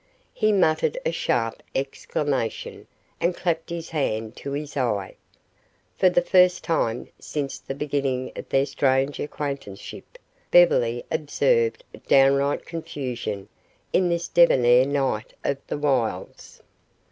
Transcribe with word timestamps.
He 0.33 0.51
muttered 0.51 0.97
a 1.05 1.11
sharp 1.11 1.61
exclamation 1.75 2.87
and 3.19 3.35
clapped 3.35 3.69
his 3.69 3.91
hand 3.91 4.35
to 4.37 4.53
his 4.53 4.75
eye. 4.75 5.13
For 5.95 6.09
the 6.09 6.23
first 6.23 6.63
time 6.63 7.09
since 7.19 7.59
the 7.59 7.75
beginning 7.75 8.31
of 8.35 8.49
their 8.49 8.65
strange 8.65 9.19
acquaintanceship 9.19 10.17
Beverly 10.49 11.05
observed 11.11 11.83
downright 12.07 12.65
confusion 12.65 13.47
in 13.93 14.09
this 14.09 14.27
debonair 14.27 14.87
knight 14.87 15.35
of 15.43 15.57
the 15.67 15.77
wilds. 15.77 16.63